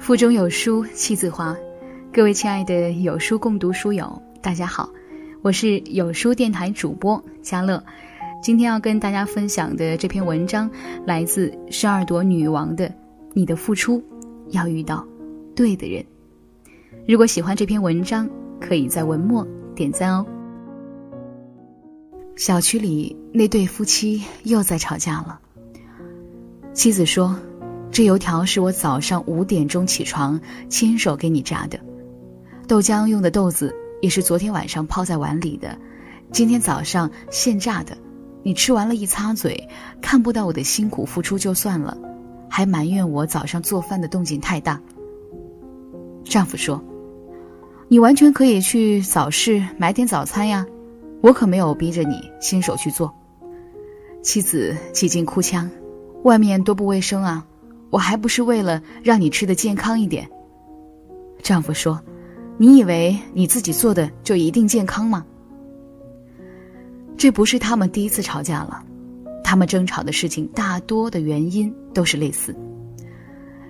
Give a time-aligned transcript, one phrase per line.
[0.00, 1.54] 腹中有书气自华，
[2.10, 4.88] 各位亲爱的有书共读书友，大家好，
[5.42, 7.84] 我是有书电台主播佳乐。
[8.42, 10.70] 今天要跟大家分享的这篇文章
[11.06, 12.88] 来自十二朵女王的
[13.34, 14.02] 《你的付出
[14.48, 15.06] 要遇到
[15.54, 16.02] 对的人》。
[17.06, 18.28] 如果喜欢这篇文章，
[18.58, 20.24] 可以在文末点赞哦。
[22.36, 25.38] 小区里那对夫妻又在吵架了。
[26.72, 27.38] 妻子说。
[27.92, 31.78] 这油条是我早上五点钟起床亲手给你炸的，
[32.68, 35.76] 豆浆用的豆子也是昨天晚上泡在碗里的，
[36.32, 37.96] 今天早上现炸的。
[38.42, 39.68] 你吃完了一擦嘴，
[40.00, 41.98] 看不到我的辛苦付出就算了，
[42.48, 44.80] 还埋怨我早上做饭的动静太大。
[46.24, 46.82] 丈夫说
[47.88, 50.64] ：“你完全可以去早市买点早餐呀，
[51.20, 53.12] 我可没有逼着你亲手去做。”
[54.22, 55.68] 妻子几近哭腔
[56.24, 57.44] ：“外面多不卫生啊！”
[57.90, 60.28] 我还不是为了让你吃的健康一点。
[61.42, 62.00] 丈夫说
[62.56, 65.24] ：“你以为你自己做的就一定健康吗？”
[67.18, 68.82] 这不是他们第一次吵架了，
[69.42, 72.54] 他们争吵的事情大多的原因都是类似。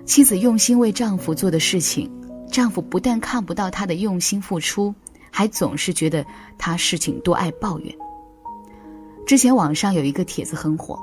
[0.05, 2.09] 妻子用心为丈夫做的事情，
[2.49, 4.93] 丈夫不但看不到她的用心付出，
[5.29, 6.25] 还总是觉得
[6.57, 7.95] 她事情多爱抱怨。
[9.25, 10.99] 之前网上有一个帖子很火。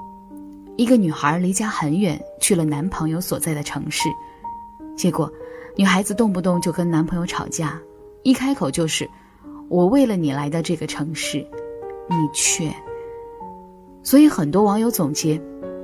[0.79, 4.09] 一个女孩离家很远，去了男朋友所在的城市，
[4.97, 5.29] 结果，
[5.75, 7.77] 女孩子动不动就跟男朋友吵架，
[8.23, 9.11] 一开口就是
[9.69, 11.39] “我为了你来到这个城市，
[12.09, 12.73] 你却……”
[14.05, 15.37] 所以很多网友总结：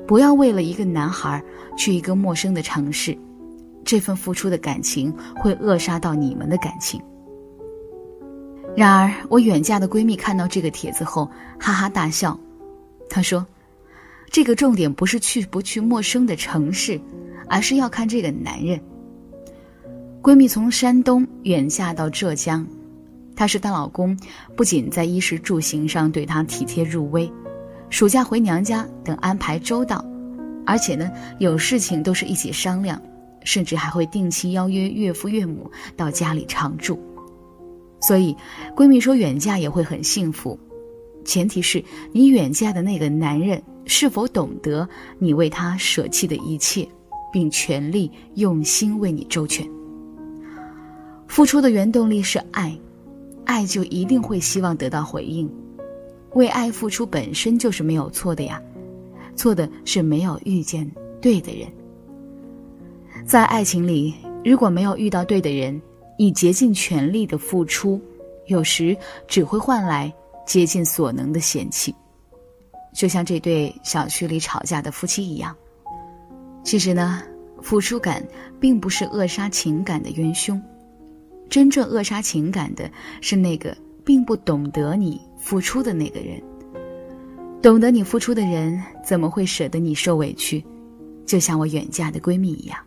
[0.06, 1.42] 不要为了一个男孩
[1.76, 3.18] 去一个陌生的城市，
[3.84, 7.02] 这份付出的感情会扼杀到你们的感情。
[8.76, 11.28] 然而，我远嫁的闺蜜看到这个帖子后，
[11.58, 12.38] 哈哈大笑，
[13.10, 13.44] 她说。
[14.34, 17.00] 这个重点不是去不去陌生的城市，
[17.48, 18.80] 而是要看这个男人。
[20.20, 22.66] 闺蜜从山东远嫁到浙江，
[23.36, 24.18] 她是她老公
[24.56, 27.32] 不仅在衣食住行上对她体贴入微，
[27.90, 30.04] 暑假回娘家等安排周到，
[30.66, 31.08] 而且呢
[31.38, 33.00] 有事情都是一起商量，
[33.44, 36.98] 甚至还会定期邀约岳父岳母到家里常住。
[38.00, 38.36] 所以，
[38.74, 40.58] 闺蜜说远嫁也会很幸福，
[41.24, 43.62] 前提是你远嫁的那个男人。
[43.86, 46.88] 是否懂得你为他舍弃的一切，
[47.30, 49.68] 并全力用心为你周全？
[51.28, 52.74] 付出的原动力是爱，
[53.44, 55.46] 爱就一定会希望得到回应。
[56.32, 58.58] 为爱付出本身就是没有错的呀，
[59.36, 61.68] 错的是没有遇见对的人。
[63.26, 65.78] 在爱情里，如果没有遇到对的人，
[66.18, 68.00] 你竭尽全力的付出，
[68.46, 68.96] 有时
[69.28, 70.10] 只会换来
[70.46, 71.94] 竭尽所能的嫌弃。
[72.92, 75.54] 就像这对小区里吵架的夫妻一样，
[76.62, 77.22] 其实呢，
[77.60, 78.24] 付出感
[78.60, 80.62] 并不是扼杀情感的元凶，
[81.48, 82.88] 真正扼杀情感的
[83.20, 86.40] 是那个并不懂得你付出的那个人。
[87.60, 90.64] 懂得你付出的人，怎么会舍得你受委屈？
[91.26, 92.78] 就像我远嫁的闺蜜一样。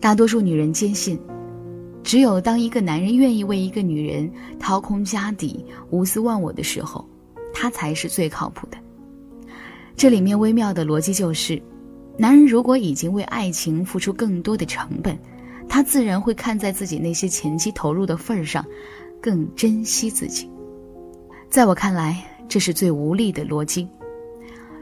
[0.00, 1.20] 大多数女人坚信，
[2.04, 7.06] 只有当一个男人愿意为一个女人掏空家底、无私忘我的时候。
[7.54, 8.78] 他才是最靠谱的。
[9.94, 11.62] 这里面微妙的逻辑就是，
[12.16, 15.16] 男人如果已经为爱情付出更多的成本，
[15.68, 18.64] 他自然会看在自己那些前期投入的份儿上，
[19.20, 20.50] 更珍惜自己。
[21.50, 23.86] 在我看来，这是最无力的逻辑。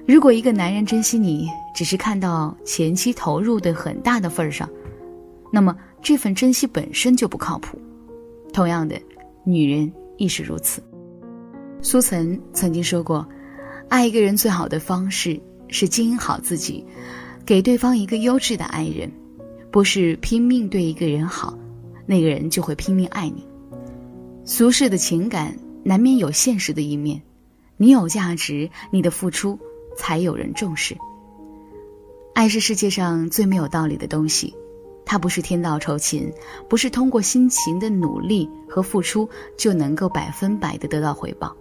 [0.06, 4.66] 如果一个男人珍惜你，只是看到前期投入的很大的份儿上，
[5.50, 7.78] 那么这份珍惜本身就不靠谱。
[8.52, 9.00] 同样的，
[9.44, 10.82] 女人亦是如此。
[11.82, 13.26] 苏岑曾经说过
[13.88, 16.84] ：“爱一个人最好的方式是经营好自己，
[17.46, 19.10] 给对方一个优质的爱人，
[19.70, 21.58] 不是拼命对一个人好，
[22.06, 23.46] 那个人就会拼命爱你。
[24.44, 27.22] 俗世的情感难免有现实的一面，
[27.76, 29.58] 你有价值，你的付出
[29.96, 30.96] 才有人重视。
[32.34, 34.54] 爱是世界上最没有道理的东西，
[35.10, 36.32] 它不是天道酬勤，
[36.68, 41.52] 不是通过辛勤的努力和付出就能够百分百的得到回报。”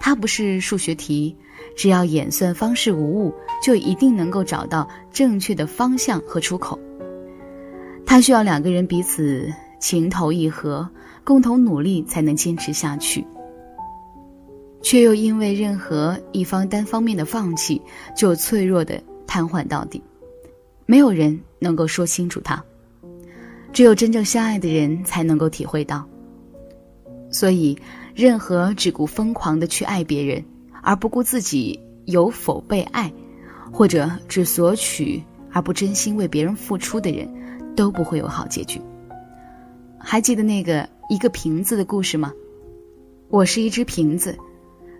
[0.00, 1.36] 它不是数学题，
[1.76, 3.32] 只要演算方式无误，
[3.62, 6.76] 就一定能够找到正确的方向和出口。
[8.04, 9.48] 它需要两个人彼此
[9.78, 10.88] 情投意合，
[11.22, 13.24] 共同努力才能坚持下去，
[14.82, 17.80] 却又因为任何一方单方面的放弃，
[18.16, 20.02] 就脆弱的瘫痪到底。
[20.86, 22.60] 没有人能够说清楚它，
[23.72, 26.06] 只有真正相爱的人才能够体会到。
[27.30, 27.76] 所以。
[28.12, 30.44] 任何只顾疯狂的去爱别人，
[30.82, 33.10] 而不顾自己有否被爱，
[33.72, 35.22] 或者只索取
[35.52, 37.26] 而不真心为别人付出的人，
[37.76, 38.82] 都不会有好结局。
[39.96, 42.32] 还记得那个一个瓶子的故事吗？
[43.28, 44.36] 我是一只瓶子，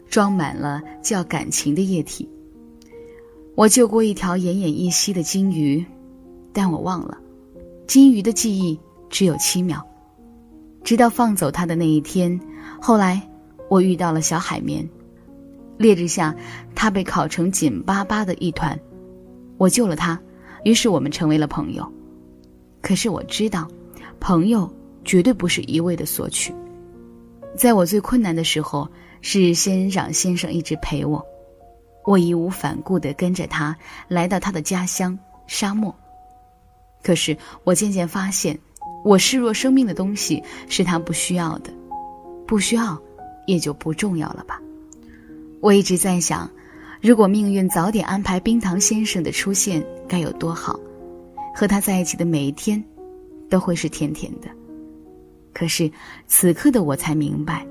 [0.08, 2.26] 装满了叫感情的液体。
[3.56, 5.84] 我救过一条奄奄一息的金鱼，
[6.54, 7.18] 但我忘了，
[7.90, 8.78] 金鱼的记忆
[9.08, 9.84] 只有七秒。
[10.84, 12.38] 直到放走它的那一天，
[12.80, 13.20] 后来
[13.68, 14.88] 我遇到了小海绵，
[15.76, 16.32] 烈日下，
[16.72, 18.78] 它被烤成紧巴巴的一团。
[19.58, 20.16] 我救了它，
[20.62, 21.84] 于是我们成为了朋友。
[22.80, 23.66] 可是我知道，
[24.20, 24.72] 朋友
[25.04, 26.54] 绝对不是一味的索取。
[27.56, 28.88] 在我最困难的时候，
[29.20, 31.20] 是仙人掌先生一直陪我，
[32.06, 33.76] 我义无反顾地跟着他
[34.06, 35.92] 来到他的家乡沙漠。
[37.02, 38.58] 可是我渐渐发现。
[39.02, 41.72] 我视若生命的东西是他不需要的，
[42.46, 43.00] 不需要，
[43.46, 44.60] 也就不重要了吧。
[45.62, 46.50] 我一直在想，
[47.00, 50.78] 如果命运早点安排冰糖先生的出现，该有多好，
[51.54, 52.84] 和他在一起的每一天，
[53.48, 54.48] 都会是甜甜的。
[55.54, 55.90] 可是
[56.26, 57.66] 此刻的我才明白，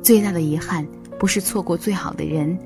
[0.00, 0.86] 最大的遗憾
[1.18, 2.56] 不是错过最好的人，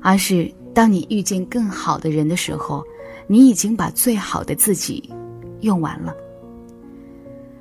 [0.00, 2.84] 而是当你遇见更好的人的时候，
[3.26, 5.10] 你已经把最好的自己
[5.60, 6.14] 用完了。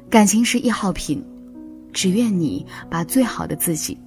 [0.09, 1.23] 感情是一号品，
[1.91, 3.97] 只愿你把最好的自己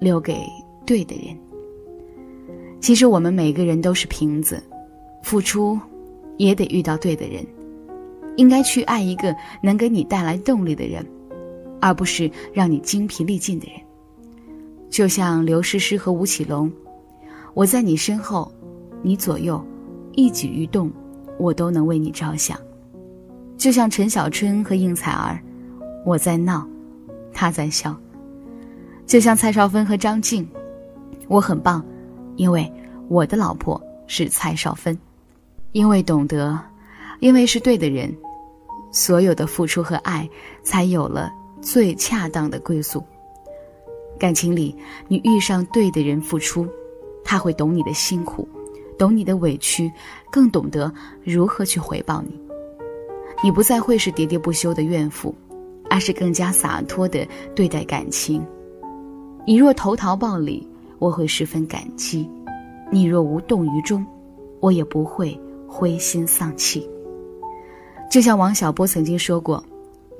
[0.00, 0.40] 留给
[0.86, 1.36] 对的人。
[2.80, 4.62] 其实我们每个人都是瓶子，
[5.22, 5.78] 付出
[6.38, 7.44] 也得遇到对的人，
[8.36, 11.04] 应该去爱一个能给你带来动力的人，
[11.80, 13.80] 而不是让你精疲力尽的人。
[14.88, 16.72] 就像刘诗诗和吴奇隆，
[17.54, 18.50] 我在你身后，
[19.02, 19.62] 你左右，
[20.20, 20.92] 一举一动，
[21.38, 22.58] 我都能为你着想。
[23.56, 25.40] 就像陈小春和应采儿，
[26.04, 26.68] 我在闹，
[27.32, 27.96] 他在笑。
[29.06, 30.46] 就像蔡少芬和张静，
[31.26, 31.82] 我很棒，
[32.36, 32.70] 因为
[33.08, 34.96] 我的老婆是蔡少芬，
[35.72, 36.60] 因为懂得，
[37.20, 38.14] 因为是对的人，
[38.92, 40.28] 所有的付出和爱
[40.62, 41.32] 才有了
[41.62, 43.02] 最恰当的归宿。
[44.18, 44.76] 感情里，
[45.08, 46.68] 你遇上对的人付出，
[47.24, 48.46] 他会懂你的辛苦，
[49.00, 49.90] 懂你的委屈，
[50.30, 50.92] 更懂得
[51.24, 52.38] 如何去回报你。
[53.42, 55.34] 你不再会是喋喋不休的怨妇，
[55.88, 58.46] 而是更加洒脱的对待感情。
[59.46, 60.68] 你若投桃报李，
[60.98, 62.28] 我会十分感激；
[62.92, 64.04] 你若无动于衷，
[64.60, 66.86] 我也不会灰心丧气。
[68.10, 69.64] 就像王小波曾经说过：“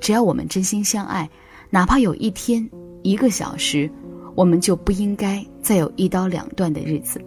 [0.01, 1.29] 只要我们真心相爱，
[1.69, 2.67] 哪怕有一天、
[3.03, 3.91] 一个小时，
[4.35, 7.21] 我们就不应该再有一刀两断的日子。”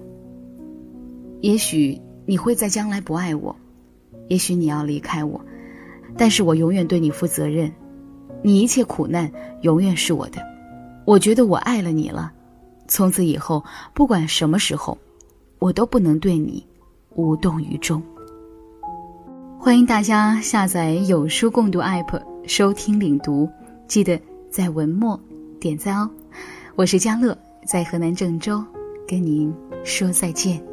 [1.44, 3.54] 也许你会在将来不爱我，
[4.30, 5.44] 也许你要离开我。
[6.16, 7.70] 但是我永远对你负责任，
[8.42, 9.30] 你一切苦难
[9.62, 10.42] 永远是我的。
[11.04, 12.32] 我觉得我爱了你了，
[12.88, 13.62] 从此以后
[13.94, 14.98] 不管什么时候，
[15.60, 16.66] 我都不能对你
[17.16, 18.02] 无动于衷。
[19.60, 23.50] 欢迎大家下载有书共读 APP 收听领读，
[23.86, 24.18] 记得
[24.50, 25.20] 在文末
[25.60, 26.10] 点赞哦。
[26.76, 28.64] 我是佳乐，在河南郑州
[29.06, 29.54] 跟您
[29.84, 30.73] 说再见。